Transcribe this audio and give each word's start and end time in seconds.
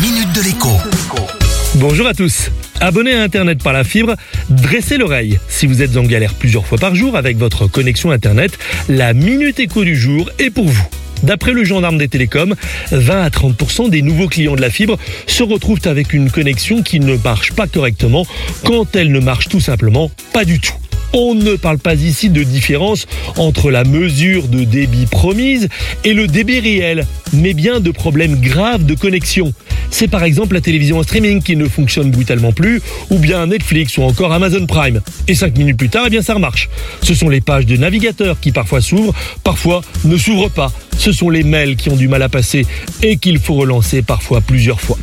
minute 0.00 0.32
de 0.32 0.42
l'écho. 0.42 0.68
Bonjour 1.74 2.06
à 2.06 2.14
tous. 2.14 2.50
Abonné 2.80 3.14
à 3.14 3.22
Internet 3.22 3.62
par 3.62 3.72
la 3.72 3.82
fibre, 3.82 4.14
dressez 4.48 4.96
l'oreille. 4.96 5.40
Si 5.48 5.66
vous 5.66 5.82
êtes 5.82 5.96
en 5.96 6.04
galère 6.04 6.34
plusieurs 6.34 6.66
fois 6.66 6.78
par 6.78 6.94
jour 6.94 7.16
avec 7.16 7.36
votre 7.36 7.66
connexion 7.66 8.12
Internet, 8.12 8.58
la 8.88 9.12
Minute 9.12 9.58
Écho 9.58 9.82
du 9.82 9.96
jour 9.96 10.30
est 10.38 10.50
pour 10.50 10.66
vous. 10.66 10.86
D'après 11.24 11.52
le 11.52 11.64
gendarme 11.64 11.98
des 11.98 12.06
télécoms, 12.06 12.54
20 12.92 13.22
à 13.22 13.28
30% 13.28 13.90
des 13.90 14.02
nouveaux 14.02 14.28
clients 14.28 14.54
de 14.54 14.60
la 14.60 14.70
fibre 14.70 14.98
se 15.26 15.42
retrouvent 15.42 15.80
avec 15.86 16.12
une 16.12 16.30
connexion 16.30 16.82
qui 16.82 17.00
ne 17.00 17.16
marche 17.16 17.52
pas 17.52 17.66
correctement 17.66 18.24
quand 18.64 18.94
elle 18.94 19.10
ne 19.10 19.20
marche 19.20 19.48
tout 19.48 19.60
simplement 19.60 20.12
pas 20.32 20.44
du 20.44 20.60
tout. 20.60 20.74
On 21.14 21.34
ne 21.34 21.56
parle 21.56 21.78
pas 21.78 21.94
ici 21.94 22.28
de 22.28 22.42
différence 22.42 23.06
entre 23.36 23.70
la 23.70 23.84
mesure 23.84 24.46
de 24.46 24.64
débit 24.64 25.06
promise 25.06 25.68
et 26.04 26.12
le 26.12 26.26
débit 26.26 26.60
réel, 26.60 27.06
mais 27.32 27.54
bien 27.54 27.80
de 27.80 27.90
problèmes 27.90 28.38
graves 28.40 28.84
de 28.84 28.94
connexion. 28.94 29.52
C'est 29.90 30.08
par 30.08 30.24
exemple 30.24 30.54
la 30.54 30.60
télévision 30.60 30.98
en 30.98 31.02
streaming 31.02 31.42
qui 31.42 31.56
ne 31.56 31.66
fonctionne 31.66 32.10
brutalement 32.10 32.52
plus, 32.52 32.80
ou 33.10 33.18
bien 33.18 33.46
Netflix 33.46 33.96
ou 33.98 34.02
encore 34.02 34.32
Amazon 34.32 34.66
Prime. 34.66 35.00
Et 35.26 35.34
5 35.34 35.56
minutes 35.56 35.76
plus 35.76 35.88
tard, 35.88 36.04
eh 36.06 36.10
bien 36.10 36.22
ça 36.22 36.34
remarche. 36.34 36.68
Ce 37.02 37.14
sont 37.14 37.28
les 37.28 37.40
pages 37.40 37.66
de 37.66 37.76
navigateur 37.76 38.38
qui 38.40 38.52
parfois 38.52 38.80
s'ouvrent, 38.80 39.14
parfois 39.44 39.82
ne 40.04 40.16
s'ouvrent 40.16 40.50
pas. 40.50 40.72
Ce 40.96 41.12
sont 41.12 41.30
les 41.30 41.42
mails 41.42 41.76
qui 41.76 41.90
ont 41.90 41.96
du 41.96 42.08
mal 42.08 42.22
à 42.22 42.28
passer 42.28 42.66
et 43.02 43.16
qu'il 43.16 43.38
faut 43.38 43.54
relancer 43.54 44.02
parfois 44.02 44.40
plusieurs 44.40 44.80
fois. 44.80 44.98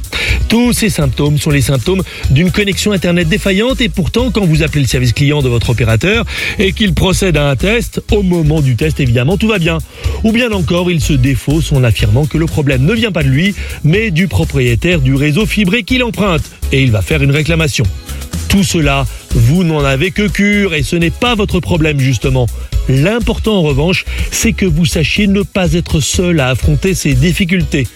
Tous 0.47 0.73
ces 0.73 0.89
symptômes 0.89 1.37
sont 1.37 1.49
les 1.49 1.61
symptômes 1.61 2.03
d'une 2.29 2.51
connexion 2.51 2.91
Internet 2.91 3.27
défaillante 3.27 3.81
et 3.81 3.89
pourtant 3.89 4.31
quand 4.31 4.45
vous 4.45 4.63
appelez 4.63 4.81
le 4.81 4.87
service 4.87 5.13
client 5.13 5.41
de 5.41 5.49
votre 5.49 5.71
opérateur 5.71 6.25
et 6.59 6.71
qu'il 6.71 6.93
procède 6.93 7.37
à 7.37 7.49
un 7.49 7.55
test, 7.55 8.01
au 8.11 8.21
moment 8.21 8.61
du 8.61 8.75
test 8.75 8.99
évidemment 8.99 9.37
tout 9.37 9.47
va 9.47 9.59
bien. 9.59 9.79
Ou 10.23 10.31
bien 10.31 10.51
encore 10.51 10.91
il 10.91 11.01
se 11.01 11.13
défausse 11.13 11.71
en 11.71 11.83
affirmant 11.83 12.25
que 12.25 12.37
le 12.37 12.45
problème 12.45 12.83
ne 12.83 12.93
vient 12.93 13.11
pas 13.11 13.23
de 13.23 13.29
lui 13.29 13.55
mais 13.83 14.11
du 14.11 14.27
propriétaire 14.27 15.01
du 15.01 15.15
réseau 15.15 15.45
fibré 15.45 15.83
qu'il 15.83 16.03
emprunte 16.03 16.43
et 16.71 16.83
il 16.83 16.91
va 16.91 17.01
faire 17.01 17.23
une 17.23 17.31
réclamation. 17.31 17.85
Tout 18.49 18.63
cela, 18.63 19.05
vous 19.35 19.63
n'en 19.63 19.83
avez 19.83 20.11
que 20.11 20.27
cure 20.27 20.73
et 20.73 20.83
ce 20.83 20.95
n'est 20.95 21.11
pas 21.11 21.35
votre 21.35 21.59
problème 21.59 21.99
justement. 21.99 22.47
L'important 22.87 23.57
en 23.57 23.61
revanche, 23.61 24.05
c'est 24.31 24.53
que 24.53 24.65
vous 24.65 24.85
sachiez 24.85 25.27
ne 25.27 25.41
pas 25.41 25.73
être 25.73 25.99
seul 25.99 26.39
à 26.39 26.49
affronter 26.49 26.93
ces 26.93 27.13
difficultés. 27.13 27.87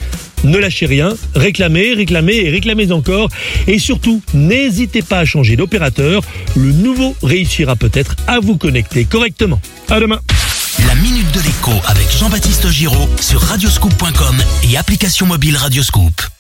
Ne 0.44 0.58
lâchez 0.58 0.86
rien, 0.86 1.16
réclamez, 1.36 1.94
réclamez 1.94 2.38
et 2.38 2.50
réclamez 2.50 2.92
encore. 2.92 3.30
Et 3.68 3.80
surtout, 3.80 4.22
n'hésitez 4.34 5.02
pas 5.02 5.20
à 5.20 5.26
changer 5.26 5.56
d'opérateur. 5.56 6.22
Le 6.56 6.72
nouveau 6.72 7.16
réussira 7.22 7.76
peut-être 7.76 8.16
à 8.28 8.40
vous 8.40 8.58
connecter 8.58 9.06
correctement. 9.06 9.60
À 9.90 10.00
demain. 10.00 10.20
La 10.88 10.96
minute 10.96 11.32
de 11.34 11.42
l'écho 11.42 11.72
avec 11.88 12.10
Jean-Baptiste 12.18 12.70
Giraud 12.70 13.10
sur 13.20 13.42
radioscoop.com 13.42 14.38
et 14.72 14.78
application 14.78 15.26
mobile 15.26 15.58
Radioscoop. 15.58 16.39